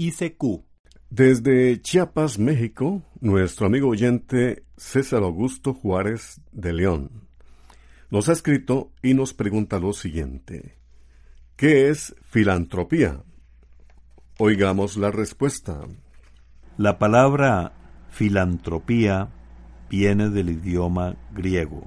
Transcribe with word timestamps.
ICQ. 0.00 0.64
Desde 1.10 1.82
Chiapas, 1.82 2.38
México, 2.38 3.02
nuestro 3.20 3.66
amigo 3.66 3.88
oyente 3.88 4.64
César 4.78 5.22
Augusto 5.22 5.74
Juárez 5.74 6.40
de 6.52 6.72
León 6.72 7.28
nos 8.10 8.28
ha 8.30 8.32
escrito 8.32 8.92
y 9.02 9.12
nos 9.12 9.34
pregunta 9.34 9.78
lo 9.78 9.92
siguiente. 9.92 10.78
¿Qué 11.54 11.90
es 11.90 12.16
filantropía? 12.24 13.22
Oigamos 14.38 14.96
la 14.96 15.10
respuesta. 15.10 15.82
La 16.78 16.98
palabra 16.98 17.72
filantropía 18.08 19.28
viene 19.90 20.30
del 20.30 20.48
idioma 20.48 21.16
griego. 21.30 21.86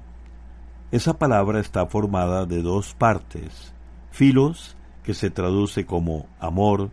Esa 0.92 1.18
palabra 1.18 1.58
está 1.58 1.86
formada 1.86 2.46
de 2.46 2.62
dos 2.62 2.94
partes, 2.94 3.74
filos, 4.12 4.76
que 5.02 5.14
se 5.14 5.30
traduce 5.30 5.84
como 5.84 6.28
amor, 6.38 6.92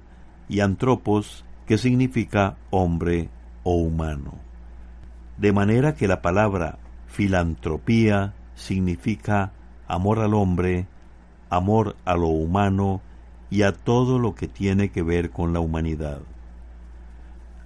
y 0.51 0.59
antropos, 0.59 1.45
que 1.65 1.77
significa 1.77 2.57
hombre 2.71 3.29
o 3.63 3.75
humano. 3.75 4.33
De 5.37 5.53
manera 5.53 5.95
que 5.95 6.09
la 6.09 6.21
palabra 6.21 6.77
filantropía 7.07 8.33
significa 8.55 9.53
amor 9.87 10.19
al 10.19 10.33
hombre, 10.33 10.87
amor 11.49 11.95
a 12.03 12.17
lo 12.17 12.27
humano 12.27 13.01
y 13.49 13.61
a 13.61 13.71
todo 13.71 14.19
lo 14.19 14.35
que 14.35 14.49
tiene 14.49 14.89
que 14.89 15.03
ver 15.03 15.29
con 15.29 15.53
la 15.53 15.61
humanidad. 15.61 16.19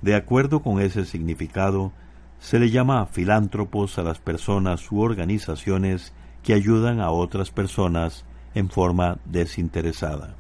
De 0.04 0.14
acuerdo 0.14 0.62
con 0.62 0.80
ese 0.80 1.06
significado, 1.06 1.92
se 2.38 2.60
le 2.60 2.70
llama 2.70 3.08
filántropos 3.08 3.98
a 3.98 4.04
las 4.04 4.20
personas 4.20 4.92
u 4.92 5.00
organizaciones 5.00 6.14
que 6.44 6.54
ayudan 6.54 7.00
a 7.00 7.10
otras 7.10 7.50
personas 7.50 8.26
en 8.54 8.70
forma 8.70 9.18
desinteresada, 9.26 10.36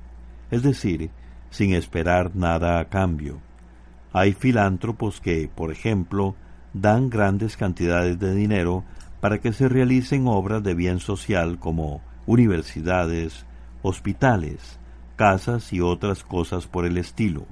es 0.51 0.61
decir, 0.61 1.09
sin 1.55 1.73
esperar 1.73 2.35
nada 2.35 2.79
a 2.79 2.89
cambio. 2.89 3.39
Hay 4.11 4.33
filántropos 4.33 5.21
que, 5.21 5.49
por 5.53 5.71
ejemplo, 5.71 6.35
dan 6.73 7.09
grandes 7.09 7.55
cantidades 7.55 8.19
de 8.19 8.35
dinero 8.35 8.83
para 9.21 9.39
que 9.39 9.53
se 9.53 9.69
realicen 9.69 10.27
obras 10.27 10.63
de 10.63 10.73
bien 10.73 10.99
social 10.99 11.57
como 11.57 12.01
universidades, 12.25 13.45
hospitales, 13.83 14.79
casas 15.15 15.71
y 15.71 15.79
otras 15.79 16.25
cosas 16.25 16.67
por 16.67 16.85
el 16.85 16.97
estilo. 16.97 17.45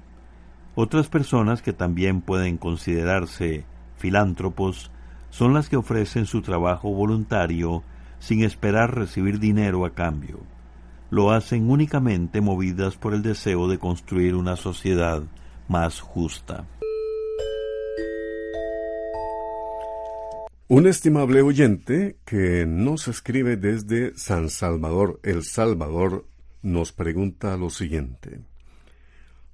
Otras 0.76 1.08
personas 1.08 1.62
que 1.62 1.72
también 1.72 2.20
pueden 2.20 2.58
considerarse 2.58 3.64
filántropos 3.96 4.92
son 5.30 5.54
las 5.54 5.70
que 5.70 5.78
ofrecen 5.78 6.26
su 6.26 6.42
trabajo 6.42 6.90
voluntario 6.94 7.84
sin 8.20 8.44
esperar 8.44 8.94
recibir 8.94 9.40
dinero 9.40 9.86
a 9.86 9.92
cambio. 9.92 10.42
Lo 11.14 11.30
hacen 11.30 11.70
únicamente 11.70 12.42
movidas 12.42 12.96
por 12.96 13.14
el 13.14 13.22
deseo 13.22 13.68
de 13.68 13.78
construir 13.78 14.34
una 14.34 14.56
sociedad 14.56 15.22
más 15.68 16.00
justa. 16.00 16.66
Un 20.68 20.88
estimable 20.88 21.44
oyente 21.44 22.18
que 22.26 22.66
nos 22.66 23.08
escribe 23.08 23.58
desde 23.58 24.18
San 24.18 24.50
Salvador, 24.50 25.20
El 25.22 25.44
Salvador, 25.44 26.26
nos 26.64 26.92
pregunta 26.92 27.58
lo 27.58 27.70
siguiente. 27.70 28.40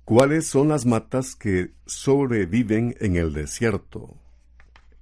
¿Cuáles 0.06 0.48
son 0.48 0.70
las 0.70 0.86
matas 0.86 1.36
que 1.36 1.74
sobreviven 1.86 2.96
en 3.02 3.18
el 3.18 3.34
desierto? 3.34 4.16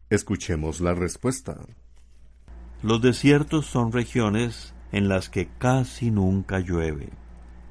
Escuchemos 0.10 0.82
la 0.82 0.96
respuesta. 0.96 1.60
Los 2.82 3.00
desiertos 3.00 3.68
son 3.68 3.92
regiones 3.92 4.74
en 4.92 5.10
las 5.10 5.30
que 5.30 5.48
casi 5.58 6.12
nunca 6.12 6.60
llueve. 6.60 7.10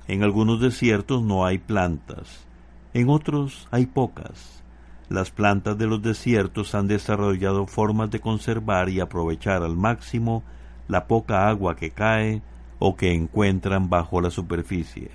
En 0.09 0.23
algunos 0.23 0.61
desiertos 0.61 1.23
no 1.23 1.47
hay 1.47 1.59
plantas, 1.59 2.47
en 2.95 3.09
otros 3.09 3.69
hay 3.71 3.87
pocas. 3.87 4.63
Las 5.09 5.31
plantas 5.31 5.79
de 5.79 5.87
los 5.87 6.03
desiertos 6.03 6.75
han 6.75 6.89
desarrollado 6.89 7.67
formas 7.67 8.11
de 8.11 8.21
conservar 8.21 8.89
y 8.89 9.01
aprovechar 9.01 9.63
al 9.63 9.77
máximo 9.77 10.43
la 10.89 11.07
poca 11.07 11.49
agua 11.49 11.77
que 11.77 11.91
cae 11.91 12.43
o 12.79 12.97
que 12.97 13.13
encuentran 13.13 13.89
bajo 13.89 14.21
la 14.21 14.31
superficie. 14.31 15.11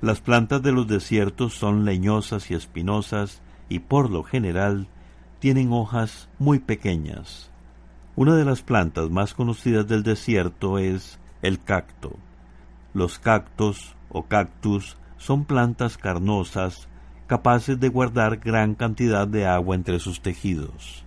Las 0.00 0.20
plantas 0.20 0.62
de 0.62 0.72
los 0.72 0.88
desiertos 0.88 1.54
son 1.54 1.84
leñosas 1.84 2.50
y 2.50 2.54
espinosas 2.54 3.42
y 3.68 3.80
por 3.80 4.10
lo 4.10 4.22
general 4.22 4.88
tienen 5.38 5.72
hojas 5.72 6.28
muy 6.38 6.58
pequeñas. 6.58 7.49
Una 8.20 8.36
de 8.36 8.44
las 8.44 8.60
plantas 8.60 9.08
más 9.08 9.32
conocidas 9.32 9.88
del 9.88 10.02
desierto 10.02 10.76
es 10.76 11.18
el 11.40 11.58
cacto. 11.58 12.18
Los 12.92 13.18
cactos 13.18 13.96
o 14.10 14.24
cactus 14.24 14.98
son 15.16 15.46
plantas 15.46 15.96
carnosas 15.96 16.86
capaces 17.26 17.80
de 17.80 17.88
guardar 17.88 18.36
gran 18.36 18.74
cantidad 18.74 19.26
de 19.26 19.46
agua 19.46 19.74
entre 19.74 19.98
sus 20.00 20.20
tejidos. 20.20 21.02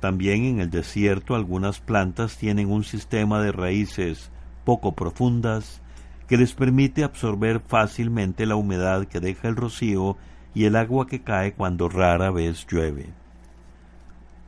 También 0.00 0.44
en 0.44 0.60
el 0.60 0.70
desierto 0.70 1.34
algunas 1.34 1.78
plantas 1.78 2.38
tienen 2.38 2.70
un 2.70 2.84
sistema 2.84 3.42
de 3.42 3.52
raíces 3.52 4.30
poco 4.64 4.94
profundas 4.94 5.82
que 6.26 6.38
les 6.38 6.54
permite 6.54 7.04
absorber 7.04 7.60
fácilmente 7.60 8.46
la 8.46 8.56
humedad 8.56 9.04
que 9.04 9.20
deja 9.20 9.46
el 9.46 9.56
rocío 9.56 10.16
y 10.54 10.64
el 10.64 10.76
agua 10.76 11.06
que 11.06 11.20
cae 11.20 11.52
cuando 11.52 11.90
rara 11.90 12.30
vez 12.30 12.66
llueve. 12.66 13.19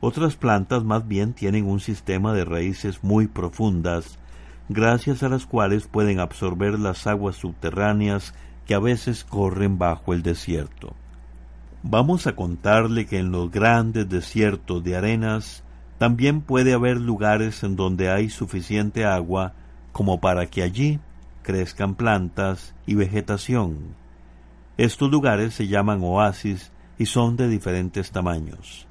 Otras 0.05 0.35
plantas 0.35 0.83
más 0.83 1.07
bien 1.07 1.31
tienen 1.31 1.65
un 1.65 1.79
sistema 1.79 2.33
de 2.33 2.43
raíces 2.43 3.05
muy 3.05 3.27
profundas, 3.27 4.19
gracias 4.67 5.23
a 5.23 5.29
las 5.29 5.45
cuales 5.45 5.87
pueden 5.87 6.19
absorber 6.19 6.77
las 6.77 7.07
aguas 7.07 7.37
subterráneas 7.37 8.33
que 8.65 8.73
a 8.73 8.79
veces 8.79 9.23
corren 9.23 9.77
bajo 9.77 10.13
el 10.13 10.21
desierto. 10.21 10.93
Vamos 11.83 12.27
a 12.27 12.35
contarle 12.35 13.05
que 13.05 13.19
en 13.19 13.31
los 13.31 13.49
grandes 13.49 14.09
desiertos 14.09 14.83
de 14.83 14.97
arenas 14.97 15.63
también 15.99 16.41
puede 16.41 16.73
haber 16.73 16.97
lugares 16.99 17.63
en 17.63 17.77
donde 17.77 18.09
hay 18.09 18.29
suficiente 18.29 19.05
agua 19.05 19.53
como 19.93 20.19
para 20.19 20.47
que 20.47 20.63
allí 20.63 20.99
crezcan 21.43 21.95
plantas 21.95 22.75
y 22.85 22.95
vegetación. 22.95 23.95
Estos 24.75 25.09
lugares 25.09 25.53
se 25.53 25.69
llaman 25.69 26.01
oasis 26.03 26.73
y 26.97 27.05
son 27.05 27.37
de 27.37 27.47
diferentes 27.47 28.11
tamaños. 28.11 28.85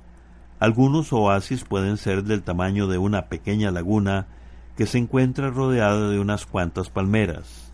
Algunos 0.63 1.13
oasis 1.13 1.65
pueden 1.65 1.97
ser 1.97 2.23
del 2.23 2.45
tamaño 2.45 2.87
de 2.87 2.97
una 2.97 3.23
pequeña 3.23 3.73
laguna 3.73 4.29
que 4.77 4.87
se 4.87 4.97
encuentra 4.97 5.51
rodeada 5.51 6.09
de 6.09 6.21
unas 6.21 6.47
cuantas 6.47 6.89
palmeras. 6.89 7.73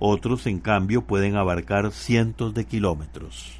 Otros, 0.00 0.48
en 0.48 0.58
cambio, 0.58 1.02
pueden 1.02 1.36
abarcar 1.36 1.92
cientos 1.92 2.54
de 2.54 2.64
kilómetros. 2.64 3.52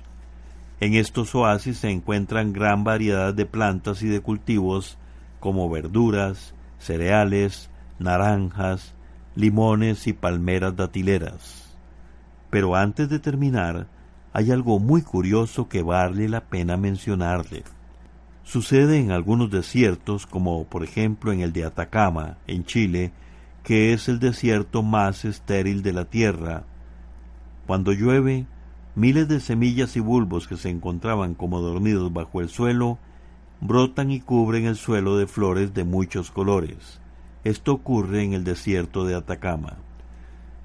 En 0.81 0.95
estos 0.95 1.37
oasis 1.37 1.79
se 1.79 1.91
encuentran 1.91 2.53
gran 2.53 2.83
variedad 2.83 3.33
de 3.33 3.47
plantas 3.47 4.03
y 4.03 4.09
de 4.09 4.19
cultivos 4.19 4.99
como 5.39 5.71
verduras, 5.71 6.53
cereales, 6.81 7.71
naranjas, 8.01 8.93
limones 9.37 10.09
y 10.09 10.15
palmeras 10.15 10.75
datileras. 10.75 11.77
Pero 12.51 12.75
antes 12.75 13.09
de 13.09 13.21
terminar, 13.21 13.87
hay 14.33 14.51
algo 14.51 14.81
muy 14.81 15.03
curioso 15.03 15.69
que 15.69 15.83
vale 15.83 16.29
la 16.29 16.41
pena 16.41 16.77
mencionarle. 16.77 17.63
Sucede 18.45 18.99
en 18.99 19.11
algunos 19.11 19.51
desiertos, 19.51 20.27
como 20.27 20.65
por 20.65 20.85
ejemplo 20.85 21.33
en 21.33 21.41
el 21.41 21.53
de 21.53 21.65
Atacama, 21.65 22.39
en 22.47 22.65
Chile, 22.65 23.13
que 23.63 23.93
es 23.93 24.09
el 24.09 24.19
desierto 24.19 24.83
más 24.83 25.25
estéril 25.25 25.83
de 25.83 25.93
la 25.93 26.05
Tierra, 26.07 26.65
Cuando 27.67 27.93
llueve, 27.93 28.47
miles 28.97 29.29
de 29.29 29.41
semillas 29.41 29.97
y 29.97 30.01
bulbos 30.01 30.49
que 30.49 30.57
se 30.57 30.69
encontraban 30.69 31.35
como 31.35 31.61
dormidos 31.61 32.13
bajo 32.13 32.41
el 32.41 32.49
suelo 32.49 32.99
brotan 33.61 34.11
y 34.11 34.21
cubren 34.21 34.67
el 34.67 34.75
suelo 34.75 35.17
de 35.17 35.29
flores 35.29 35.73
de 35.73 35.85
muchos 35.85 36.33
colores. 36.33 37.01
Esto 37.45 37.73
ocurre 37.73 38.25
en 38.25 38.33
el 38.33 38.43
desierto 38.43 39.05
de 39.05 39.15
Atacama. 39.15 39.77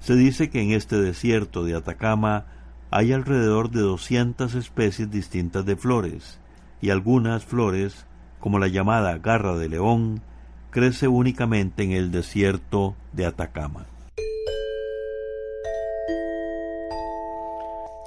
Se 0.00 0.16
dice 0.16 0.50
que 0.50 0.60
en 0.62 0.72
este 0.72 0.96
desierto 1.00 1.64
de 1.64 1.76
Atacama 1.76 2.46
hay 2.90 3.12
alrededor 3.12 3.70
de 3.70 3.80
200 3.80 4.54
especies 4.56 5.10
distintas 5.12 5.64
de 5.64 5.76
flores, 5.76 6.40
y 6.80 6.90
algunas 6.90 7.44
flores, 7.44 8.06
como 8.40 8.58
la 8.58 8.68
llamada 8.68 9.18
garra 9.18 9.56
de 9.56 9.68
león, 9.68 10.22
crece 10.70 11.08
únicamente 11.08 11.82
en 11.82 11.92
el 11.92 12.10
desierto 12.10 12.94
de 13.12 13.26
Atacama. 13.26 13.86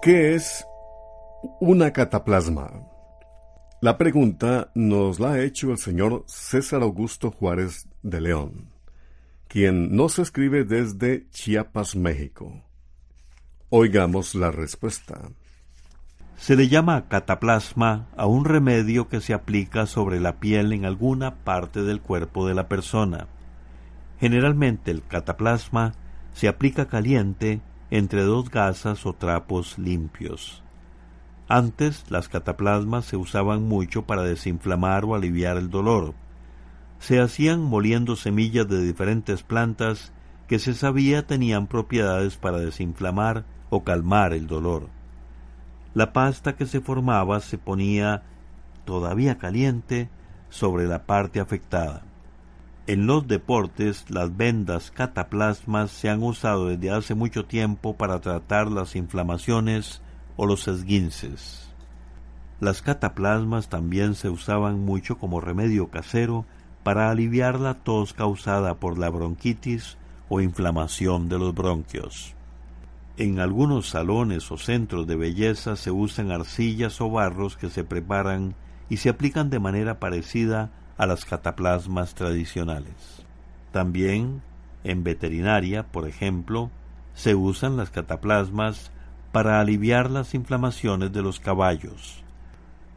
¿Qué 0.02 0.34
es 0.34 0.66
una 1.60 1.92
cataplasma? 1.94 2.88
La 3.82 3.98
pregunta 3.98 4.72
nos 4.76 5.20
la 5.20 5.34
ha 5.34 5.44
hecho 5.44 5.72
el 5.72 5.78
señor 5.78 6.24
César 6.28 6.82
Augusto 6.82 7.32
Juárez 7.32 7.88
de 8.04 8.22
León, 8.22 8.72
quien 9.48 9.96
nos 9.96 10.20
escribe 10.20 10.64
desde 10.64 11.28
Chiapas, 11.30 11.96
México. 11.96 12.64
Oigamos 13.70 14.36
la 14.36 14.52
respuesta. 14.52 15.32
Se 16.38 16.56
le 16.56 16.68
llama 16.68 17.08
cataplasma 17.08 18.08
a 18.18 18.26
un 18.26 18.46
remedio 18.46 19.08
que 19.08 19.22
se 19.22 19.34
aplica 19.34 19.86
sobre 19.86 20.20
la 20.20 20.38
piel 20.38 20.74
en 20.74 20.86
alguna 20.86 21.36
parte 21.36 21.84
del 21.84 22.02
cuerpo 22.02 22.48
de 22.48 22.56
la 22.56 22.68
persona. 22.68 23.28
Generalmente 24.20 24.92
el 24.92 25.04
cataplasma 25.06 25.94
se 26.34 26.48
aplica 26.48 26.88
caliente 26.88 27.62
entre 27.92 28.24
dos 28.24 28.50
gasas 28.50 29.06
o 29.06 29.14
trapos 29.14 29.78
limpios. 29.78 30.64
Antes 31.48 32.06
las 32.10 32.30
cataplasmas 32.30 33.06
se 33.06 33.18
usaban 33.18 33.64
mucho 33.64 34.04
para 34.04 34.24
desinflamar 34.24 35.04
o 35.06 35.16
aliviar 35.16 35.58
el 35.58 35.70
dolor. 35.70 36.14
Se 37.00 37.20
hacían 37.20 37.62
moliendo 37.62 38.16
semillas 38.16 38.68
de 38.70 38.82
diferentes 38.82 39.44
plantas 39.44 40.14
que 40.48 40.60
se 40.60 40.74
sabía 40.74 41.28
tenían 41.28 41.68
propiedades 41.68 42.38
para 42.38 42.60
desinflamar 42.60 43.44
o 43.70 43.84
calmar 43.84 44.34
el 44.34 44.48
dolor. 44.48 44.88
La 45.94 46.14
pasta 46.14 46.56
que 46.56 46.66
se 46.66 46.82
formaba 46.82 47.40
se 47.42 47.58
ponía 47.58 48.24
todavía 48.86 49.38
caliente 49.38 50.10
sobre 50.50 50.88
la 50.88 51.04
parte 51.04 51.40
afectada. 51.40 52.04
En 52.88 53.08
los 53.08 53.28
deportes, 53.28 54.10
las 54.10 54.36
vendas 54.36 54.92
cataplasmas 54.92 55.92
se 55.92 56.10
han 56.10 56.24
usado 56.24 56.68
desde 56.68 56.92
hace 56.92 57.14
mucho 57.14 57.46
tiempo 57.46 57.96
para 57.96 58.20
tratar 58.20 58.72
las 58.72 58.96
inflamaciones 58.96 60.02
o 60.36 60.46
los 60.46 60.68
esguinces. 60.68 61.74
Las 62.60 62.82
cataplasmas 62.82 63.70
también 63.70 64.16
se 64.16 64.30
usaban 64.30 64.80
mucho 64.80 65.18
como 65.18 65.42
remedio 65.42 65.90
casero 65.90 66.46
para 66.84 67.10
aliviar 67.12 67.60
la 67.60 67.76
tos 67.76 68.14
causada 68.14 68.76
por 68.76 68.98
la 68.98 69.10
bronquitis 69.10 69.98
o 70.30 70.42
inflamación 70.42 71.30
de 71.30 71.38
los 71.38 71.54
bronquios. 71.54 72.36
En 73.18 73.40
algunos 73.40 73.90
salones 73.90 74.52
o 74.52 74.58
centros 74.58 75.06
de 75.06 75.16
belleza 75.16 75.76
se 75.76 75.92
usan 75.92 76.32
arcillas 76.32 77.02
o 77.02 77.10
barros 77.10 77.58
que 77.58 77.70
se 77.70 77.84
preparan 77.84 78.56
y 78.90 78.98
se 78.98 79.10
aplican 79.10 79.50
de 79.50 79.60
manera 79.60 80.00
parecida 80.00 80.72
a 80.98 81.06
las 81.06 81.26
cataplasmas 81.26 82.16
tradicionales. 82.16 83.26
También, 83.72 84.42
en 84.84 85.04
veterinaria, 85.04 85.84
por 85.84 86.08
ejemplo, 86.08 86.72
se 87.14 87.36
usan 87.36 87.78
las 87.78 87.90
cataplasmas 87.90 88.92
para 89.32 89.60
aliviar 89.60 90.10
las 90.10 90.34
inflamaciones 90.34 91.12
de 91.12 91.22
los 91.22 91.40
caballos. 91.40 92.24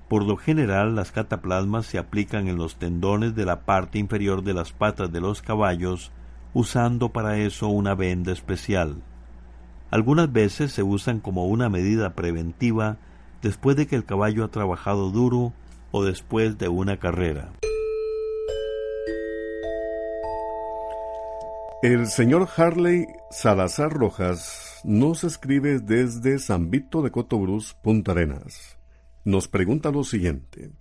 Por 0.08 0.25
lo 0.25 0.37
general, 0.37 0.94
las 0.94 1.12
cataplasmas 1.12 1.87
se 1.87 1.99
aplican 1.99 2.49
en 2.49 2.56
los 2.56 2.76
tendones 2.76 3.34
de 3.34 3.44
la 3.44 3.61
parte 3.61 3.99
inferior 3.99 4.43
de 4.43 4.55
las 4.55 4.72
patas 4.72 5.11
de 5.12 5.20
los 5.20 5.43
caballos, 5.43 6.12
usando 6.52 7.08
para 7.11 7.38
eso 7.38 7.69
una 7.69 7.94
venda 7.94 8.32
especial. 8.32 9.02
Algunas 9.94 10.32
veces 10.32 10.73
se 10.73 10.82
usan 10.82 11.20
como 11.20 11.46
una 11.46 11.69
medida 11.69 12.17
preventiva 12.17 12.96
después 13.43 13.76
de 13.76 13.87
que 13.87 13.94
el 13.94 14.05
caballo 14.05 14.43
ha 14.43 14.49
trabajado 14.50 15.12
duro 15.12 15.52
o 15.93 16.02
después 16.02 16.58
de 16.58 16.67
una 16.67 16.99
carrera. 16.99 17.52
El 21.81 22.08
señor 22.08 22.49
Harley 22.56 23.06
Salazar 23.31 23.93
Rojas 23.93 24.81
nos 24.82 25.23
escribe 25.23 25.79
desde 25.79 26.40
San 26.40 26.73
Vito 26.73 27.00
de 27.00 27.12
Cotobruz, 27.12 27.75
Punta 27.75 28.11
Arenas. 28.11 28.76
Nos 29.25 29.47
pregunta 29.47 29.93
lo 29.93 30.02
siguiente. 30.02 30.73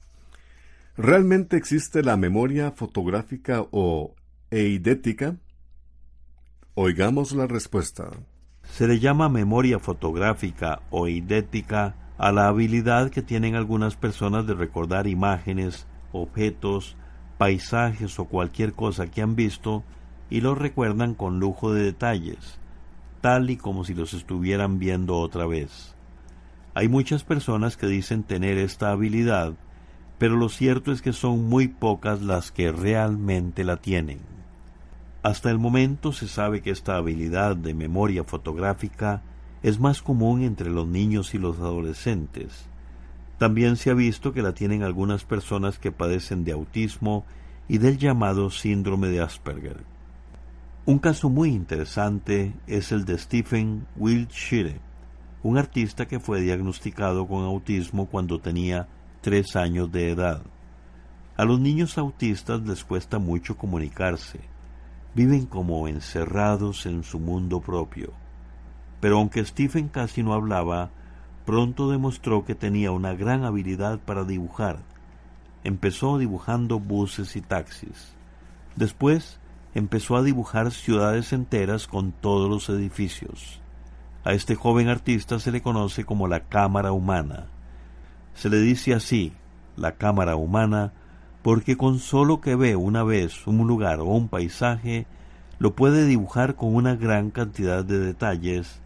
¿Realmente 0.97 1.55
existe 1.55 2.01
la 2.01 2.17
memoria 2.17 2.71
fotográfica 2.71 3.63
o 3.69 4.15
eidética? 4.49 5.37
Oigamos 6.73 7.33
la 7.33 7.45
respuesta. 7.45 8.09
Se 8.63 8.87
le 8.87 8.99
llama 8.99 9.29
memoria 9.29 9.79
fotográfica 9.79 10.81
o 10.89 11.07
eidética 11.07 11.95
a 12.17 12.31
la 12.31 12.47
habilidad 12.47 13.09
que 13.09 13.21
tienen 13.21 13.55
algunas 13.55 13.95
personas 13.95 14.47
de 14.47 14.53
recordar 14.53 15.07
imágenes, 15.07 15.87
objetos, 16.11 16.95
paisajes 17.37 18.17
o 18.19 18.25
cualquier 18.25 18.73
cosa 18.73 19.07
que 19.07 19.21
han 19.21 19.35
visto 19.35 19.83
y 20.29 20.41
los 20.41 20.57
recuerdan 20.57 21.13
con 21.13 21.39
lujo 21.39 21.73
de 21.73 21.83
detalles, 21.83 22.59
tal 23.21 23.49
y 23.49 23.57
como 23.57 23.83
si 23.83 23.93
los 23.93 24.13
estuvieran 24.13 24.79
viendo 24.79 25.17
otra 25.17 25.45
vez. 25.45 25.95
Hay 26.73 26.87
muchas 26.87 27.23
personas 27.23 27.77
que 27.77 27.85
dicen 27.85 28.23
tener 28.23 28.57
esta 28.57 28.91
habilidad, 28.91 29.53
pero 30.17 30.35
lo 30.35 30.49
cierto 30.49 30.91
es 30.91 31.01
que 31.01 31.13
son 31.13 31.47
muy 31.49 31.67
pocas 31.67 32.21
las 32.21 32.51
que 32.51 32.71
realmente 32.71 33.63
la 33.63 33.77
tienen. 33.77 34.32
Hasta 35.23 35.49
el 35.49 35.57
momento 35.57 36.11
se 36.11 36.27
sabe 36.27 36.61
que 36.61 36.69
esta 36.69 36.97
habilidad 36.97 37.55
de 37.55 37.73
memoria 37.73 38.25
fotográfica 38.25 39.21
es 39.61 39.79
más 39.79 40.01
común 40.01 40.43
entre 40.43 40.69
los 40.69 40.85
niños 40.85 41.33
y 41.33 41.37
los 41.37 41.59
adolescentes. 41.59 42.65
También 43.37 43.77
se 43.77 43.89
ha 43.89 43.93
visto 43.93 44.33
que 44.33 44.41
la 44.41 44.53
tienen 44.53 44.83
algunas 44.83 45.23
personas 45.23 45.79
que 45.79 45.93
padecen 45.93 46.43
de 46.43 46.51
autismo 46.51 47.23
y 47.69 47.77
del 47.77 47.97
llamado 47.97 48.49
síndrome 48.49 49.07
de 49.07 49.21
Asperger. 49.21 49.85
Un 50.85 50.99
caso 50.99 51.29
muy 51.29 51.51
interesante 51.51 52.53
es 52.67 52.91
el 52.91 53.05
de 53.05 53.17
Stephen 53.17 53.87
Wiltshire, 53.95 54.81
un 55.41 55.57
artista 55.57 56.05
que 56.05 56.19
fue 56.19 56.41
diagnosticado 56.41 57.27
con 57.29 57.45
autismo 57.45 58.07
cuando 58.07 58.41
tenía 58.41 58.89
tres 59.21 59.55
años 59.55 59.89
de 59.89 60.11
edad. 60.11 60.41
A 61.37 61.45
los 61.45 61.61
niños 61.61 61.97
autistas 61.97 62.61
les 62.63 62.83
cuesta 62.83 63.19
mucho 63.19 63.55
comunicarse 63.57 64.52
viven 65.15 65.45
como 65.45 65.87
encerrados 65.87 66.85
en 66.85 67.03
su 67.03 67.19
mundo 67.19 67.61
propio. 67.61 68.11
Pero 68.99 69.17
aunque 69.17 69.45
Stephen 69.45 69.89
casi 69.89 70.23
no 70.23 70.33
hablaba, 70.33 70.89
pronto 71.45 71.89
demostró 71.89 72.45
que 72.45 72.55
tenía 72.55 72.91
una 72.91 73.13
gran 73.13 73.43
habilidad 73.43 73.99
para 73.99 74.23
dibujar. 74.23 74.79
Empezó 75.63 76.17
dibujando 76.17 76.79
buses 76.79 77.35
y 77.35 77.41
taxis. 77.41 78.13
Después 78.75 79.39
empezó 79.75 80.17
a 80.17 80.23
dibujar 80.23 80.71
ciudades 80.71 81.33
enteras 81.33 81.87
con 81.87 82.11
todos 82.11 82.49
los 82.49 82.69
edificios. 82.69 83.59
A 84.23 84.33
este 84.33 84.55
joven 84.55 84.87
artista 84.87 85.39
se 85.39 85.51
le 85.51 85.61
conoce 85.61 86.05
como 86.05 86.27
la 86.27 86.41
cámara 86.41 86.91
humana. 86.91 87.47
Se 88.35 88.49
le 88.49 88.57
dice 88.57 88.93
así, 88.93 89.33
la 89.75 89.93
cámara 89.93 90.35
humana, 90.35 90.93
porque 91.43 91.75
con 91.75 91.99
solo 91.99 92.39
que 92.39 92.55
ve 92.55 92.75
una 92.77 93.03
vez 93.03 93.45
un 93.45 93.67
lugar 93.67 93.99
o 93.99 94.05
un 94.05 94.29
paisaje, 94.29 95.05
lo 95.59 95.75
puede 95.75 96.05
dibujar 96.05 96.55
con 96.55 96.73
una 96.73 96.95
gran 96.95 97.29
cantidad 97.31 97.83
de 97.83 97.99
detalles, 97.99 98.81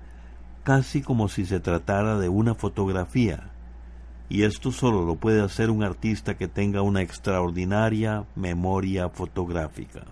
casi 0.63 1.01
como 1.01 1.29
si 1.29 1.45
se 1.45 1.59
tratara 1.59 2.17
de 2.17 2.29
una 2.29 2.55
fotografía. 2.55 3.51
Y 4.27 4.43
esto 4.43 4.71
solo 4.71 5.05
lo 5.05 5.15
puede 5.15 5.41
hacer 5.41 5.69
un 5.69 5.83
artista 5.83 6.35
que 6.35 6.47
tenga 6.47 6.81
una 6.81 7.01
extraordinaria 7.01 8.25
memoria 8.35 9.07
fotográfica. 9.09 10.03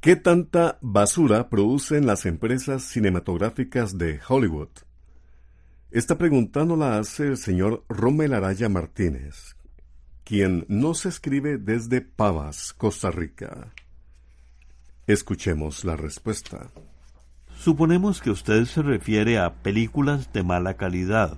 ¿Qué 0.00 0.16
tanta 0.16 0.78
basura 0.80 1.48
producen 1.48 2.06
las 2.06 2.26
empresas 2.26 2.82
cinematográficas 2.82 3.96
de 3.96 4.18
Hollywood? 4.28 4.70
Esta 5.92 6.16
pregunta 6.16 6.64
no 6.64 6.74
la 6.74 6.96
hace 6.96 7.26
el 7.26 7.36
señor 7.36 7.84
Rommel 7.86 8.32
Araya 8.32 8.70
Martínez, 8.70 9.56
quien 10.24 10.64
nos 10.66 11.04
escribe 11.04 11.58
desde 11.58 12.00
Pavas, 12.00 12.72
Costa 12.72 13.10
Rica. 13.10 13.68
Escuchemos 15.06 15.84
la 15.84 15.94
respuesta. 15.94 16.70
Suponemos 17.58 18.22
que 18.22 18.30
usted 18.30 18.64
se 18.64 18.80
refiere 18.80 19.38
a 19.38 19.52
películas 19.56 20.32
de 20.32 20.42
mala 20.42 20.78
calidad. 20.78 21.36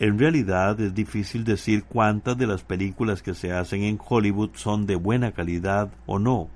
En 0.00 0.18
realidad 0.18 0.80
es 0.80 0.92
difícil 0.92 1.44
decir 1.44 1.84
cuántas 1.84 2.36
de 2.36 2.48
las 2.48 2.64
películas 2.64 3.22
que 3.22 3.34
se 3.34 3.52
hacen 3.52 3.84
en 3.84 4.00
Hollywood 4.04 4.50
son 4.54 4.86
de 4.86 4.96
buena 4.96 5.30
calidad 5.30 5.92
o 6.06 6.18
no, 6.18 6.50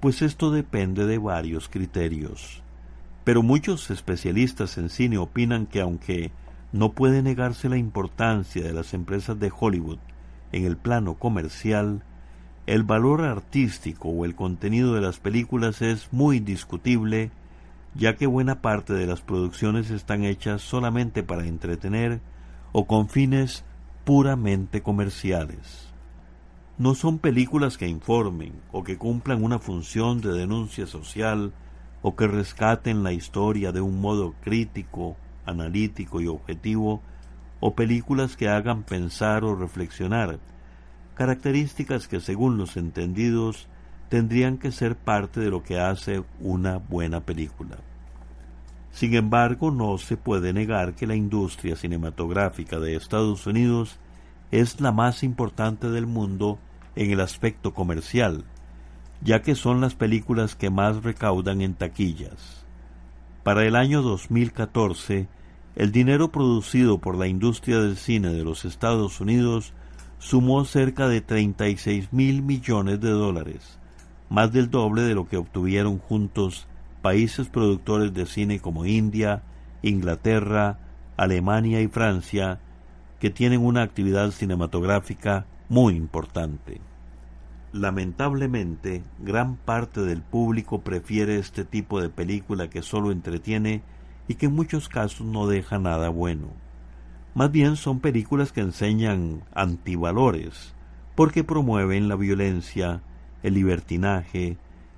pues 0.00 0.22
esto 0.22 0.50
depende 0.50 1.04
de 1.04 1.18
varios 1.18 1.68
criterios. 1.68 2.62
Pero 3.24 3.42
muchos 3.42 3.90
especialistas 3.90 4.78
en 4.78 4.88
cine 4.88 5.18
opinan 5.18 5.66
que 5.66 5.80
aunque 5.80 6.32
no 6.72 6.92
puede 6.92 7.22
negarse 7.22 7.68
la 7.68 7.76
importancia 7.76 8.62
de 8.62 8.72
las 8.72 8.94
empresas 8.94 9.38
de 9.38 9.52
Hollywood 9.56 9.98
en 10.52 10.64
el 10.64 10.76
plano 10.76 11.14
comercial, 11.14 12.02
el 12.66 12.82
valor 12.84 13.22
artístico 13.22 14.08
o 14.08 14.24
el 14.24 14.34
contenido 14.34 14.94
de 14.94 15.00
las 15.00 15.18
películas 15.18 15.82
es 15.82 16.12
muy 16.12 16.38
discutible, 16.38 17.30
ya 17.94 18.16
que 18.16 18.26
buena 18.26 18.62
parte 18.62 18.92
de 18.92 19.06
las 19.06 19.20
producciones 19.20 19.90
están 19.90 20.24
hechas 20.24 20.62
solamente 20.62 21.22
para 21.22 21.46
entretener 21.46 22.20
o 22.72 22.86
con 22.86 23.08
fines 23.08 23.64
puramente 24.04 24.82
comerciales. 24.82 25.88
No 26.78 26.94
son 26.94 27.18
películas 27.18 27.76
que 27.76 27.88
informen 27.88 28.54
o 28.72 28.84
que 28.84 28.96
cumplan 28.96 29.44
una 29.44 29.58
función 29.58 30.20
de 30.20 30.32
denuncia 30.32 30.86
social 30.86 31.52
o 32.02 32.16
que 32.16 32.26
rescaten 32.26 33.02
la 33.02 33.12
historia 33.12 33.72
de 33.72 33.80
un 33.80 34.00
modo 34.00 34.34
crítico, 34.42 35.16
analítico 35.44 36.20
y 36.20 36.26
objetivo, 36.26 37.02
o 37.60 37.74
películas 37.74 38.36
que 38.36 38.48
hagan 38.48 38.82
pensar 38.82 39.44
o 39.44 39.54
reflexionar, 39.54 40.38
características 41.14 42.08
que 42.08 42.20
según 42.20 42.56
los 42.56 42.76
entendidos 42.76 43.68
tendrían 44.08 44.56
que 44.58 44.72
ser 44.72 44.96
parte 44.96 45.40
de 45.40 45.50
lo 45.50 45.62
que 45.62 45.78
hace 45.78 46.24
una 46.40 46.78
buena 46.78 47.20
película. 47.20 47.76
Sin 48.92 49.14
embargo, 49.14 49.70
no 49.70 49.98
se 49.98 50.16
puede 50.16 50.52
negar 50.52 50.94
que 50.94 51.06
la 51.06 51.14
industria 51.14 51.76
cinematográfica 51.76 52.80
de 52.80 52.96
Estados 52.96 53.46
Unidos 53.46 53.98
es 54.50 54.80
la 54.80 54.90
más 54.90 55.22
importante 55.22 55.90
del 55.90 56.06
mundo 56.06 56.58
en 56.96 57.10
el 57.12 57.20
aspecto 57.20 57.72
comercial, 57.72 58.44
ya 59.22 59.42
que 59.42 59.54
son 59.54 59.80
las 59.80 59.94
películas 59.94 60.56
que 60.56 60.70
más 60.70 61.02
recaudan 61.02 61.60
en 61.60 61.74
taquillas. 61.74 62.64
Para 63.42 63.64
el 63.64 63.76
año 63.76 64.02
2014, 64.02 65.28
el 65.76 65.92
dinero 65.92 66.30
producido 66.30 66.98
por 66.98 67.16
la 67.16 67.26
industria 67.26 67.78
del 67.80 67.96
cine 67.96 68.28
de 68.28 68.44
los 68.44 68.64
Estados 68.64 69.20
Unidos 69.20 69.72
sumó 70.18 70.64
cerca 70.64 71.08
de 71.08 71.20
36 71.20 72.12
mil 72.12 72.42
millones 72.42 73.00
de 73.00 73.10
dólares, 73.10 73.78
más 74.28 74.52
del 74.52 74.70
doble 74.70 75.02
de 75.02 75.14
lo 75.14 75.26
que 75.26 75.36
obtuvieron 75.36 75.98
juntos 75.98 76.66
países 77.02 77.48
productores 77.48 78.12
de 78.12 78.26
cine 78.26 78.60
como 78.60 78.84
India, 78.84 79.42
Inglaterra, 79.82 80.78
Alemania 81.16 81.80
y 81.80 81.88
Francia, 81.88 82.60
que 83.18 83.30
tienen 83.30 83.64
una 83.64 83.82
actividad 83.82 84.30
cinematográfica 84.30 85.46
muy 85.68 85.94
importante. 85.94 86.80
Lamentablemente, 87.72 89.04
gran 89.20 89.54
parte 89.56 90.00
del 90.00 90.22
público 90.22 90.80
prefiere 90.80 91.38
este 91.38 91.64
tipo 91.64 92.00
de 92.00 92.08
película 92.08 92.68
que 92.68 92.82
solo 92.82 93.12
entretiene 93.12 93.82
y 94.26 94.34
que 94.34 94.46
en 94.46 94.54
muchos 94.54 94.88
casos 94.88 95.24
no 95.26 95.46
deja 95.46 95.78
nada 95.78 96.08
bueno. 96.08 96.48
Más 97.32 97.52
bien 97.52 97.76
son 97.76 98.00
películas 98.00 98.50
que 98.50 98.60
enseñan 98.60 99.44
antivalores, 99.54 100.74
porque 101.14 101.44
promueven 101.44 102.08
la 102.08 102.16
violencia, 102.16 103.02
el 103.44 103.54
libertinaje, 103.54 104.56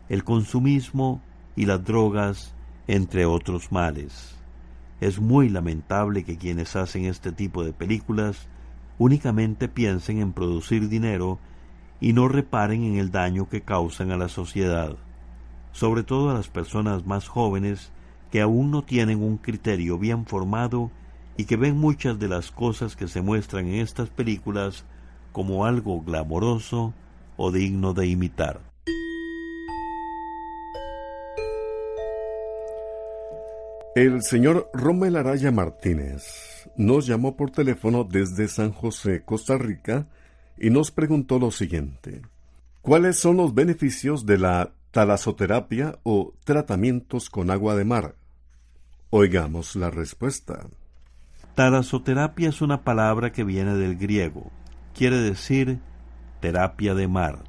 el 0.09 0.25
consumismo 0.25 1.21
y 1.55 1.67
las 1.67 1.85
drogas, 1.85 2.55
entre 2.87 3.27
otros 3.27 3.71
males. 3.71 4.35
Es 5.03 5.21
muy 5.21 5.51
lamentable 5.51 6.25
que 6.25 6.39
quienes 6.39 6.75
hacen 6.75 7.05
este 7.05 7.33
tipo 7.33 7.65
de 7.65 7.75
películas 7.75 8.49
únicamente 8.99 9.69
piensen 9.69 10.21
en 10.21 10.33
producir 10.33 10.89
dinero 10.89 11.39
y 12.03 12.15
no 12.15 12.27
reparen 12.27 12.83
en 12.83 12.99
el 12.99 13.13
daño 13.13 13.49
que 13.49 13.61
causan 13.61 14.11
a 14.11 14.17
la 14.17 14.29
sociedad, 14.29 14.97
sobre 15.71 16.03
todo 16.03 16.31
a 16.31 16.35
las 16.35 16.49
personas 16.49 17.07
más 17.07 17.29
jóvenes 17.29 17.93
que 18.33 18.41
aún 18.41 18.73
no 18.73 18.83
tienen 18.83 19.23
un 19.23 19.39
criterio 19.39 19.99
bien 19.99 20.27
formado 20.27 20.91
y 21.37 21.45
que 21.45 21.57
ven 21.57 21.77
muchas 21.77 22.19
de 22.19 22.27
las 22.27 22.51
cosas 22.51 22.97
que 22.97 23.07
se 23.07 23.23
muestran 23.23 23.69
en 23.69 23.75
estas 23.77 24.11
películas 24.11 24.85
como 25.31 25.65
algo 25.65 26.03
glamoroso 26.03 26.93
o 27.37 27.53
digno 27.53 27.95
de 27.95 28.09
imitar. 28.09 28.61
El 33.95 34.23
señor 34.23 34.69
Rommel 34.75 35.15
Araya 35.15 35.53
Martínez 35.53 36.69
nos 36.77 37.07
llamó 37.07 37.37
por 37.37 37.53
teléfono 37.53 38.03
desde 38.03 38.49
San 38.49 38.73
José, 38.73 39.23
Costa 39.23 39.57
Rica, 39.57 40.09
y 40.59 40.71
nos 40.71 40.91
preguntó 40.91 41.39
lo 41.39 41.51
siguiente. 41.51 42.23
¿Cuáles 42.83 43.19
son 43.19 43.37
los 43.37 43.55
beneficios 43.55 44.27
de 44.27 44.39
la 44.39 44.73
talasoterapia 44.91 45.99
o 46.03 46.35
tratamientos 46.45 47.31
con 47.31 47.51
agua 47.51 47.75
de 47.77 47.85
mar? 47.85 48.17
Oigamos 49.11 49.77
la 49.77 49.91
respuesta. 49.91 50.67
Talasoterapia 51.55 52.49
es 52.49 52.63
una 52.63 52.83
palabra 52.83 53.31
que 53.31 53.45
viene 53.45 53.75
del 53.75 53.97
griego. 53.97 54.51
Quiere 54.95 55.19
decir 55.19 55.81
terapia 56.41 56.95
de 56.95 57.09
mar. 57.09 57.45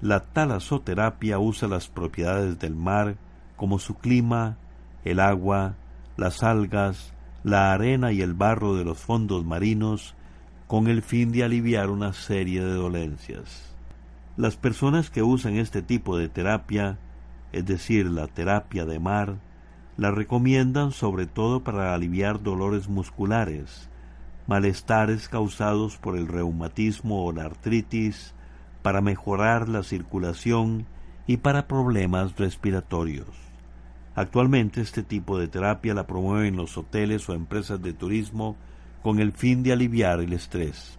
La 0.00 0.20
talasoterapia 0.20 1.38
usa 1.38 1.68
las 1.68 1.88
propiedades 1.88 2.58
del 2.58 2.74
mar 2.74 3.16
como 3.56 3.78
su 3.78 3.96
clima, 3.96 4.56
el 5.04 5.20
agua, 5.20 5.76
las 6.16 6.42
algas, 6.42 7.12
la 7.44 7.72
arena 7.72 8.10
y 8.12 8.22
el 8.22 8.34
barro 8.34 8.74
de 8.74 8.84
los 8.84 8.98
fondos 8.98 9.44
marinos 9.44 10.14
con 10.70 10.86
el 10.86 11.02
fin 11.02 11.32
de 11.32 11.42
aliviar 11.42 11.90
una 11.90 12.12
serie 12.12 12.64
de 12.64 12.74
dolencias. 12.74 13.74
Las 14.36 14.54
personas 14.54 15.10
que 15.10 15.24
usan 15.24 15.56
este 15.56 15.82
tipo 15.82 16.16
de 16.16 16.28
terapia, 16.28 16.96
es 17.50 17.66
decir, 17.66 18.06
la 18.06 18.28
terapia 18.28 18.86
de 18.86 19.00
mar, 19.00 19.38
la 19.96 20.12
recomiendan 20.12 20.92
sobre 20.92 21.26
todo 21.26 21.64
para 21.64 21.92
aliviar 21.92 22.40
dolores 22.40 22.88
musculares, 22.88 23.88
malestares 24.46 25.28
causados 25.28 25.96
por 25.96 26.16
el 26.16 26.28
reumatismo 26.28 27.24
o 27.24 27.32
la 27.32 27.46
artritis, 27.46 28.32
para 28.80 29.00
mejorar 29.00 29.68
la 29.68 29.82
circulación 29.82 30.86
y 31.26 31.38
para 31.38 31.66
problemas 31.66 32.36
respiratorios. 32.36 33.26
Actualmente 34.14 34.82
este 34.82 35.02
tipo 35.02 35.36
de 35.36 35.48
terapia 35.48 35.94
la 35.94 36.06
promueven 36.06 36.54
los 36.54 36.78
hoteles 36.78 37.28
o 37.28 37.34
empresas 37.34 37.82
de 37.82 37.92
turismo 37.92 38.54
con 39.02 39.18
el 39.18 39.32
fin 39.32 39.62
de 39.62 39.72
aliviar 39.72 40.20
el 40.20 40.32
estrés. 40.32 40.98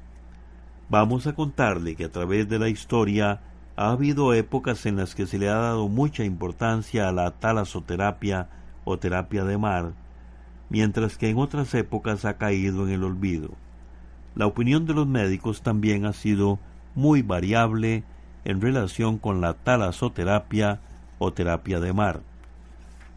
Vamos 0.89 1.27
a 1.27 1.33
contarle 1.33 1.95
que 1.95 2.05
a 2.05 2.11
través 2.11 2.49
de 2.49 2.59
la 2.59 2.69
historia 2.69 3.41
ha 3.75 3.91
habido 3.91 4.33
épocas 4.33 4.85
en 4.85 4.97
las 4.97 5.15
que 5.15 5.25
se 5.25 5.37
le 5.37 5.49
ha 5.49 5.55
dado 5.55 5.87
mucha 5.87 6.23
importancia 6.23 7.07
a 7.07 7.11
la 7.11 7.31
talasoterapia 7.31 8.49
o 8.83 8.97
terapia 8.97 9.45
de 9.45 9.57
mar, 9.57 9.93
mientras 10.69 11.17
que 11.17 11.29
en 11.29 11.37
otras 11.37 11.73
épocas 11.73 12.25
ha 12.25 12.37
caído 12.37 12.87
en 12.87 12.93
el 12.93 13.03
olvido. 13.03 13.51
La 14.35 14.47
opinión 14.47 14.85
de 14.85 14.93
los 14.93 15.07
médicos 15.07 15.61
también 15.61 16.05
ha 16.05 16.13
sido 16.13 16.59
muy 16.95 17.21
variable 17.21 18.03
en 18.43 18.61
relación 18.61 19.17
con 19.17 19.41
la 19.41 19.53
talasoterapia 19.53 20.79
o 21.19 21.31
terapia 21.31 21.79
de 21.79 21.93
mar. 21.93 22.21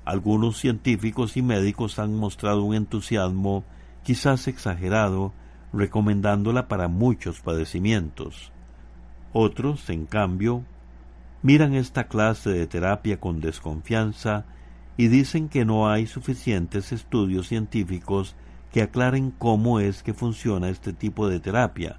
Algunos 0.04 0.58
científicos 0.58 1.36
y 1.36 1.42
médicos 1.42 1.98
han 1.98 2.14
mostrado 2.14 2.62
un 2.62 2.74
entusiasmo 2.74 3.64
quizás 4.04 4.46
exagerado, 4.46 5.32
recomendándola 5.72 6.68
para 6.68 6.86
muchos 6.88 7.40
padecimientos. 7.40 8.52
Otros, 9.32 9.90
en 9.90 10.06
cambio, 10.06 10.62
miran 11.42 11.74
esta 11.74 12.06
clase 12.06 12.50
de 12.50 12.66
terapia 12.68 13.18
con 13.18 13.40
desconfianza 13.40 14.44
y 14.96 15.08
dicen 15.08 15.48
que 15.48 15.64
no 15.64 15.90
hay 15.90 16.06
suficientes 16.06 16.92
estudios 16.92 17.48
científicos 17.48 18.36
que 18.70 18.82
aclaren 18.82 19.32
cómo 19.32 19.80
es 19.80 20.02
que 20.02 20.14
funciona 20.14 20.68
este 20.68 20.92
tipo 20.92 21.28
de 21.28 21.40
terapia, 21.40 21.98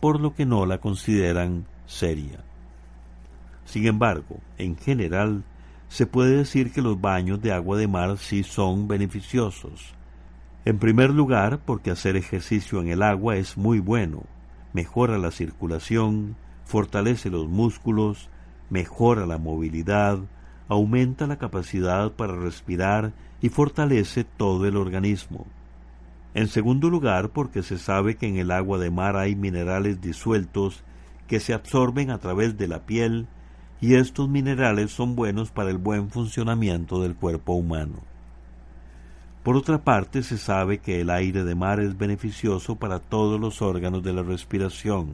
por 0.00 0.20
lo 0.20 0.34
que 0.34 0.46
no 0.46 0.64
la 0.64 0.78
consideran 0.78 1.66
seria. 1.86 2.44
Sin 3.64 3.86
embargo, 3.86 4.38
en 4.58 4.76
general, 4.76 5.44
se 5.88 6.06
puede 6.06 6.36
decir 6.36 6.72
que 6.72 6.82
los 6.82 7.00
baños 7.00 7.40
de 7.40 7.52
agua 7.52 7.76
de 7.76 7.88
mar 7.88 8.18
sí 8.18 8.42
son 8.42 8.88
beneficiosos. 8.88 9.94
En 10.66 10.78
primer 10.78 11.10
lugar, 11.10 11.60
porque 11.66 11.90
hacer 11.90 12.16
ejercicio 12.16 12.80
en 12.80 12.88
el 12.88 13.02
agua 13.02 13.36
es 13.36 13.58
muy 13.58 13.80
bueno, 13.80 14.22
mejora 14.72 15.18
la 15.18 15.30
circulación, 15.30 16.36
fortalece 16.64 17.28
los 17.28 17.48
músculos, 17.48 18.30
mejora 18.70 19.26
la 19.26 19.36
movilidad, 19.36 20.20
aumenta 20.68 21.26
la 21.26 21.36
capacidad 21.36 22.12
para 22.12 22.34
respirar 22.34 23.12
y 23.42 23.50
fortalece 23.50 24.24
todo 24.24 24.66
el 24.66 24.78
organismo. 24.78 25.46
En 26.32 26.48
segundo 26.48 26.88
lugar, 26.88 27.28
porque 27.28 27.62
se 27.62 27.76
sabe 27.76 28.16
que 28.16 28.26
en 28.26 28.38
el 28.38 28.50
agua 28.50 28.78
de 28.78 28.90
mar 28.90 29.18
hay 29.18 29.36
minerales 29.36 30.00
disueltos 30.00 30.82
que 31.26 31.40
se 31.40 31.52
absorben 31.52 32.10
a 32.10 32.18
través 32.18 32.56
de 32.56 32.68
la 32.68 32.86
piel 32.86 33.26
y 33.82 33.96
estos 33.96 34.30
minerales 34.30 34.92
son 34.92 35.14
buenos 35.14 35.50
para 35.50 35.68
el 35.68 35.76
buen 35.76 36.08
funcionamiento 36.08 37.02
del 37.02 37.14
cuerpo 37.14 37.52
humano. 37.52 38.13
Por 39.44 39.56
otra 39.56 39.84
parte, 39.84 40.22
se 40.22 40.38
sabe 40.38 40.78
que 40.78 41.02
el 41.02 41.10
aire 41.10 41.44
de 41.44 41.54
mar 41.54 41.78
es 41.78 41.98
beneficioso 41.98 42.76
para 42.76 42.98
todos 42.98 43.38
los 43.38 43.60
órganos 43.60 44.02
de 44.02 44.14
la 44.14 44.22
respiración. 44.22 45.10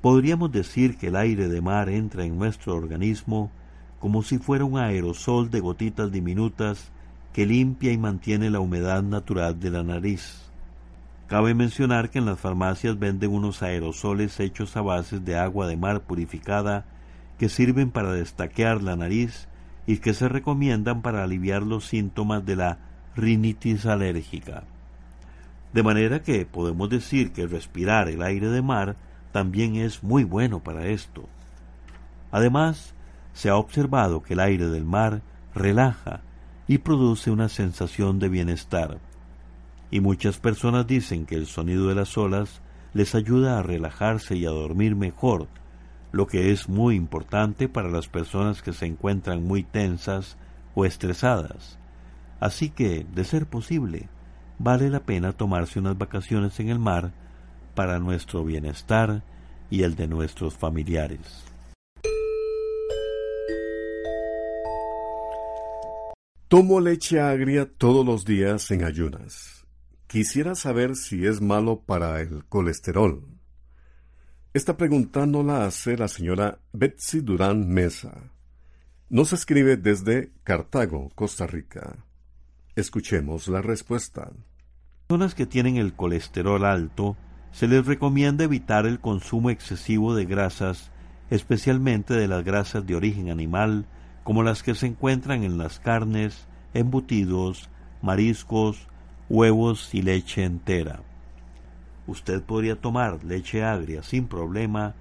Podríamos 0.00 0.50
decir 0.50 0.96
que 0.96 1.08
el 1.08 1.16
aire 1.16 1.48
de 1.48 1.60
mar 1.60 1.90
entra 1.90 2.24
en 2.24 2.38
nuestro 2.38 2.74
organismo 2.74 3.50
como 4.00 4.22
si 4.22 4.38
fuera 4.38 4.64
un 4.64 4.78
aerosol 4.78 5.50
de 5.50 5.60
gotitas 5.60 6.10
diminutas 6.10 6.90
que 7.34 7.44
limpia 7.44 7.92
y 7.92 7.98
mantiene 7.98 8.48
la 8.48 8.60
humedad 8.60 9.02
natural 9.02 9.60
de 9.60 9.70
la 9.70 9.82
nariz. 9.82 10.50
Cabe 11.26 11.52
mencionar 11.52 12.08
que 12.08 12.18
en 12.18 12.24
las 12.24 12.40
farmacias 12.40 12.98
venden 12.98 13.30
unos 13.30 13.62
aerosoles 13.62 14.40
hechos 14.40 14.74
a 14.74 14.80
bases 14.80 15.22
de 15.22 15.36
agua 15.36 15.66
de 15.66 15.76
mar 15.76 16.00
purificada 16.00 16.86
que 17.38 17.50
sirven 17.50 17.90
para 17.90 18.14
destaquear 18.14 18.82
la 18.82 18.96
nariz 18.96 19.48
y 19.86 19.98
que 19.98 20.14
se 20.14 20.30
recomiendan 20.30 21.02
para 21.02 21.22
aliviar 21.22 21.62
los 21.62 21.84
síntomas 21.84 22.46
de 22.46 22.56
la 22.56 22.78
rinitis 23.16 23.86
alérgica. 23.86 24.64
De 25.72 25.82
manera 25.82 26.22
que 26.22 26.44
podemos 26.44 26.90
decir 26.90 27.32
que 27.32 27.46
respirar 27.46 28.08
el 28.08 28.22
aire 28.22 28.48
de 28.48 28.62
mar 28.62 28.96
también 29.32 29.76
es 29.76 30.02
muy 30.02 30.24
bueno 30.24 30.60
para 30.60 30.86
esto. 30.86 31.28
Además, 32.30 32.94
se 33.32 33.48
ha 33.48 33.56
observado 33.56 34.22
que 34.22 34.34
el 34.34 34.40
aire 34.40 34.68
del 34.68 34.84
mar 34.84 35.22
relaja 35.54 36.20
y 36.68 36.78
produce 36.78 37.30
una 37.30 37.48
sensación 37.48 38.18
de 38.18 38.28
bienestar. 38.28 38.98
Y 39.90 40.00
muchas 40.00 40.38
personas 40.38 40.86
dicen 40.86 41.26
que 41.26 41.34
el 41.34 41.46
sonido 41.46 41.88
de 41.88 41.94
las 41.94 42.16
olas 42.16 42.60
les 42.94 43.14
ayuda 43.14 43.58
a 43.58 43.62
relajarse 43.62 44.36
y 44.36 44.46
a 44.46 44.50
dormir 44.50 44.96
mejor, 44.96 45.48
lo 46.12 46.26
que 46.26 46.52
es 46.52 46.68
muy 46.68 46.96
importante 46.96 47.68
para 47.68 47.88
las 47.88 48.08
personas 48.08 48.62
que 48.62 48.74
se 48.74 48.86
encuentran 48.86 49.42
muy 49.44 49.62
tensas 49.62 50.36
o 50.74 50.84
estresadas. 50.84 51.78
Así 52.42 52.70
que, 52.70 53.06
de 53.14 53.22
ser 53.22 53.46
posible, 53.46 54.08
vale 54.58 54.90
la 54.90 55.06
pena 55.06 55.32
tomarse 55.32 55.78
unas 55.78 55.96
vacaciones 55.96 56.58
en 56.58 56.70
el 56.70 56.80
mar 56.80 57.12
para 57.76 58.00
nuestro 58.00 58.44
bienestar 58.44 59.22
y 59.70 59.84
el 59.84 59.94
de 59.94 60.08
nuestros 60.08 60.54
familiares. 60.54 61.20
Tomo 66.48 66.80
leche 66.80 67.20
agria 67.20 67.70
todos 67.78 68.04
los 68.04 68.24
días 68.24 68.72
en 68.72 68.82
ayunas. 68.82 69.64
Quisiera 70.08 70.56
saber 70.56 70.96
si 70.96 71.24
es 71.24 71.40
malo 71.40 71.82
para 71.82 72.20
el 72.20 72.44
colesterol. 72.46 73.24
Esta 74.52 74.76
pregunta 74.76 75.26
no 75.26 75.44
la 75.44 75.64
hace 75.64 75.96
la 75.96 76.08
señora 76.08 76.58
Betsy 76.72 77.20
Durán 77.20 77.68
Mesa. 77.68 78.32
Nos 79.10 79.32
escribe 79.32 79.76
desde 79.76 80.32
Cartago, 80.42 81.08
Costa 81.14 81.46
Rica. 81.46 82.04
Escuchemos 82.74 83.48
la 83.48 83.60
respuesta. 83.60 84.30
Personas 85.06 85.34
que 85.34 85.44
tienen 85.44 85.76
el 85.76 85.92
colesterol 85.92 86.64
alto 86.64 87.18
se 87.50 87.68
les 87.68 87.84
recomienda 87.84 88.44
evitar 88.44 88.86
el 88.86 88.98
consumo 88.98 89.50
excesivo 89.50 90.14
de 90.14 90.24
grasas, 90.24 90.90
especialmente 91.28 92.14
de 92.14 92.28
las 92.28 92.42
grasas 92.44 92.86
de 92.86 92.96
origen 92.96 93.30
animal, 93.30 93.84
como 94.24 94.42
las 94.42 94.62
que 94.62 94.74
se 94.74 94.86
encuentran 94.86 95.42
en 95.42 95.58
las 95.58 95.80
carnes, 95.80 96.46
embutidos, 96.72 97.68
mariscos, 98.00 98.88
huevos 99.28 99.94
y 99.94 100.00
leche 100.00 100.42
entera. 100.42 101.02
Usted 102.06 102.42
podría 102.42 102.76
tomar 102.76 103.22
leche 103.22 103.62
agria 103.62 104.02
sin 104.02 104.28
problema 104.28 104.94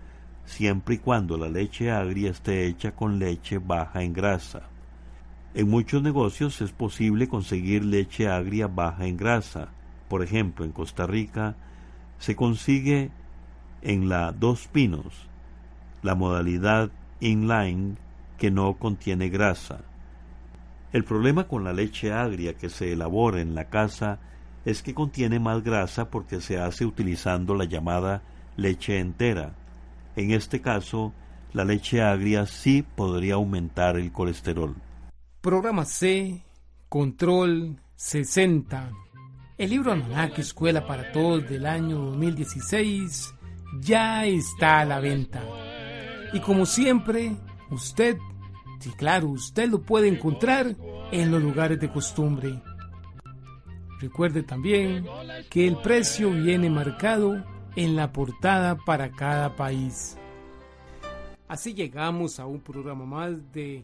siempre 0.43 0.95
y 0.95 0.97
cuando 0.97 1.37
la 1.37 1.47
leche 1.47 1.89
agria 1.89 2.31
esté 2.31 2.67
hecha 2.67 2.91
con 2.91 3.17
leche 3.17 3.59
baja 3.59 4.03
en 4.03 4.11
grasa. 4.11 4.63
En 5.53 5.69
muchos 5.69 6.01
negocios 6.01 6.61
es 6.61 6.71
posible 6.71 7.27
conseguir 7.27 7.83
leche 7.83 8.29
agria 8.29 8.67
baja 8.67 9.05
en 9.05 9.17
grasa. 9.17 9.67
Por 10.07 10.23
ejemplo, 10.23 10.63
en 10.63 10.71
Costa 10.71 11.05
Rica 11.05 11.55
se 12.19 12.37
consigue 12.37 13.09
en 13.81 14.07
la 14.07 14.31
Dos 14.31 14.67
Pinos, 14.67 15.27
la 16.03 16.15
modalidad 16.15 16.89
inline 17.19 17.97
que 18.37 18.49
no 18.49 18.75
contiene 18.75 19.27
grasa. 19.27 19.81
El 20.93 21.03
problema 21.03 21.47
con 21.47 21.65
la 21.65 21.73
leche 21.73 22.13
agria 22.13 22.53
que 22.53 22.69
se 22.69 22.93
elabora 22.93 23.41
en 23.41 23.53
la 23.53 23.65
casa 23.65 24.19
es 24.63 24.81
que 24.81 24.93
contiene 24.93 25.39
más 25.39 25.63
grasa 25.63 26.09
porque 26.09 26.39
se 26.39 26.59
hace 26.59 26.85
utilizando 26.85 27.55
la 27.55 27.65
llamada 27.65 28.21
leche 28.55 28.99
entera. 28.99 29.51
En 30.15 30.31
este 30.31 30.61
caso, 30.61 31.11
la 31.51 31.65
leche 31.65 32.01
agria 32.01 32.45
sí 32.45 32.85
podría 32.95 33.33
aumentar 33.33 33.97
el 33.97 34.13
colesterol. 34.13 34.75
Programa 35.41 35.85
C, 35.85 36.43
Control 36.87 37.75
60. 37.95 38.91
El 39.57 39.71
libro 39.71 39.91
Almanaque 39.91 40.41
Escuela 40.41 40.85
para 40.85 41.11
Todos 41.11 41.49
del 41.49 41.65
año 41.65 41.97
2016 41.97 43.33
ya 43.79 44.23
está 44.27 44.81
a 44.81 44.85
la 44.85 44.99
venta. 44.99 45.41
Y 46.31 46.41
como 46.41 46.67
siempre, 46.67 47.35
usted, 47.71 48.19
sí 48.81 48.91
claro, 48.91 49.29
usted 49.29 49.67
lo 49.67 49.81
puede 49.81 50.09
encontrar 50.09 50.75
en 51.11 51.31
los 51.31 51.41
lugares 51.41 51.79
de 51.79 51.91
costumbre. 51.91 52.61
Recuerde 53.99 54.43
también 54.43 55.07
que 55.49 55.67
el 55.67 55.77
precio 55.77 56.29
viene 56.29 56.69
marcado 56.69 57.43
en 57.75 57.95
la 57.95 58.11
portada 58.11 58.77
para 58.77 59.09
cada 59.09 59.55
país. 59.55 60.19
Así 61.47 61.73
llegamos 61.73 62.39
a 62.39 62.45
un 62.45 62.61
programa 62.61 63.05
más 63.05 63.51
de 63.51 63.83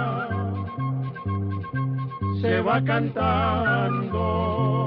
va 2.61 2.81
cantando 2.81 4.80